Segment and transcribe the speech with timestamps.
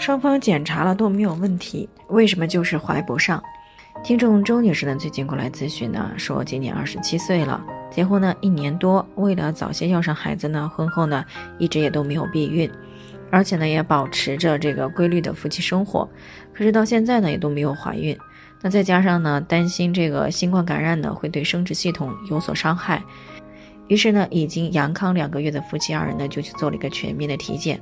[0.00, 3.38] 双方检查了都没有问题，为什么就是怀不上？
[4.02, 11.22] 听众周女士呢最近过来咨询呢，说今年二十七岁了，结婚呢一年多，为了早些要上孩子呢，婚后呢
[11.58, 12.68] 一直也都没有避孕，
[13.30, 16.08] 而且呢也保持着这个规律的夫妻生活，
[16.54, 18.16] 可是到现在呢也都没有怀孕。
[18.62, 23.02] 那再加上呢担心这个新冠感染呢会对生殖系统有所伤害，
[23.88, 27.78] 于是呢已经阳康两个月的夫妻二人呢就去做了一个全面的体检。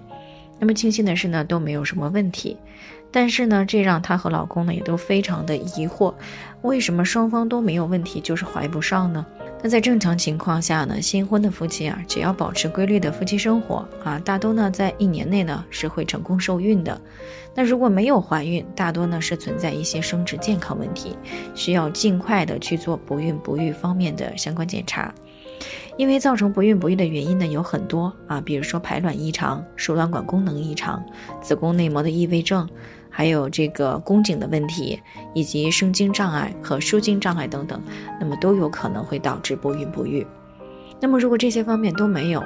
[0.59, 2.57] 那么庆幸的是呢，都没有什么问题，
[3.11, 6.13] 但是呢，这让她和老公呢也都非常的疑惑，
[6.63, 9.25] 为什么双方都没有问题，就是怀不上呢？
[9.61, 17.01] 那在正常情况下呢，新婚的夫妻啊，只要保持规律的夫妻生活啊，大多呢在一年内呢是会成功受孕的。
[17.55, 21.17] 那如果没有怀孕，大多呢是存在一些生殖健康问题，
[21.57, 25.13] 需要尽快的去做不孕不育方面的相关检查。
[25.97, 31.05] 因为造成不孕不育的原因呢有很多啊，比如说排卵异常、输卵管功能异常、
[31.41, 32.69] 子宫内膜的异位症，
[33.11, 35.01] 还有这个宫颈的问题，
[35.35, 37.83] 以及生精障碍和输精障碍等等，
[38.21, 40.27] 那么都有可能会导致不孕不育。
[41.01, 42.45] 那么如果这些方面都没有，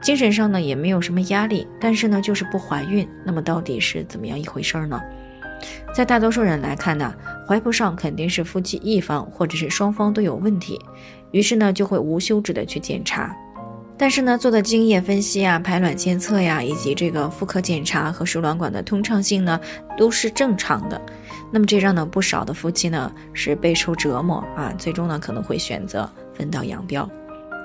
[0.00, 5.00] 精神上呢也没有什么压力，但是呢就是不怀孕，那么到底是怎么样一回事儿呢？
[5.92, 7.12] 在大多数人来看呢，
[7.48, 10.78] 怀不上肯定是夫妻一方或者是双方都有问题。
[11.30, 13.34] 于是呢，就会无休止的去检查，
[13.96, 19.58] 但是呢，做的精液分析啊、排卵监测呀，以及这个妇科检查和输卵管的通畅性呢，
[19.96, 21.00] 都是正常的。
[21.50, 27.08] 那么这让呢不少的夫妻呢是备受折磨啊，最终呢可能会选择分道扬镳。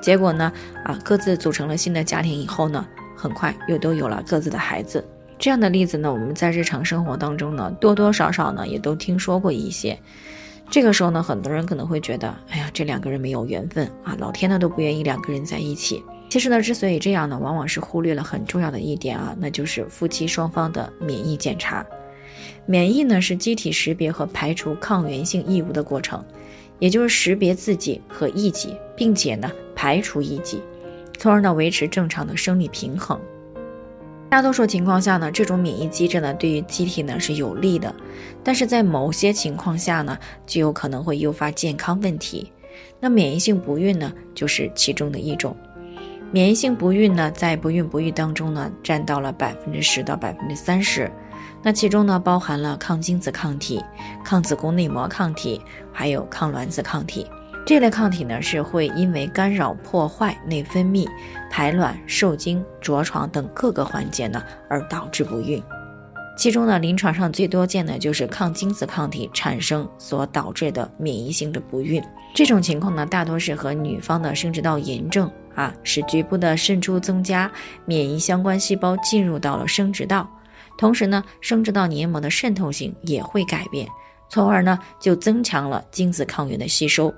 [0.02, 0.52] 结果呢
[0.86, 2.86] 啊，各自组成了新的家庭以后呢，
[3.17, 5.05] 很快又都有了各自的孩子。
[5.39, 9.98] 这样的例子呢，我们在日常生活当中呢，多多少少呢也都听说过一些。
[10.70, 16.02] 这个时候呢，很多人可能会觉得，哎呀，这两个人没有缘分啊，老天呢都不愿意两个人在一起。
[16.30, 21.86] 其实呢，之所以这样呢，往往是忽略了很重要的一点啊，那就是夫妻双方的免疫检查。
[22.65, 26.23] 免疫呢是机体识别和排除抗原性异物的过程，
[26.80, 30.61] 也就是识别自己和异己，并且呢排除异己，
[31.20, 33.20] 从而呢维持正常的生理平衡。
[34.33, 37.94] 大多数情况下呢，这种免疫机制呢，对于机体呢是有利的，
[38.44, 40.17] 但是在某些情况下呢，
[40.48, 42.52] 就有可能会诱发健康问题。
[42.99, 45.55] 那免疫性不孕呢，就是其中的一种。
[46.32, 51.11] 免疫性不孕呢，在不孕不育当中呢，占到了百分之十到百分之三十。
[51.61, 53.80] 那其中呢，包含了抗精子抗体、
[54.26, 55.61] 抗子宫内膜抗体，
[55.92, 57.27] 还有抗卵子抗体。
[57.66, 61.08] 这类抗体呢，是会因为干扰、破坏内分泌、
[61.50, 65.64] 排卵、受精、着床等各个环节呢，而导致不孕。
[66.36, 72.04] 其中呢，临床上最多见的就是抗精子抗体产生所导致的免疫性的不孕。
[72.34, 77.50] 这种情况呢，大多是和女方的生殖道炎症啊，使局部的渗出增加，
[77.86, 80.28] 免疫相关细胞进入到了生殖道，
[80.78, 83.88] 同时呢，生殖道黏膜的渗透性也会改变，
[84.28, 87.14] 从而呢，就增强了精子抗原的吸收。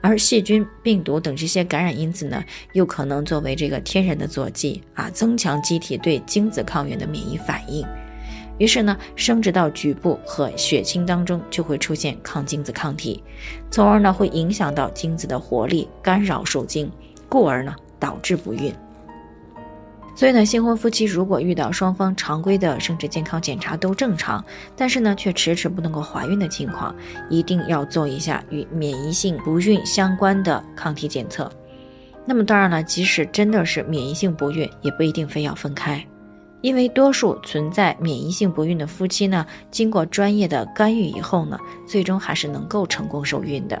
[0.00, 2.42] 而细菌、病毒等这些感染因子呢，
[2.72, 7.86] 又可能作为这个天然的佐剂啊，增强机体对精子抗原的免疫反应。
[8.58, 13.22] 于是呢，生殖到局部和血清当中就会出现抗精子抗体，
[13.70, 16.90] 从而呢会影响到精子的活力，干扰受精，
[17.28, 18.74] 故而呢导致不孕。
[20.20, 24.44] 所以呢，新婚夫妻如果遇到双方常规的生殖健康检查都正常，
[24.76, 26.94] 但是呢却迟迟不能够怀孕的情况，
[27.30, 31.50] 一定要做一下与免疫性不孕相关的抗体检测。
[32.26, 36.06] 那么当然了，即使真的是免疫性不孕，也不一定非要分开，
[36.60, 43.80] 因为多数存在免疫性不孕的夫妻呢，经过专业的干预以后呢，最终还是能够成功受孕的。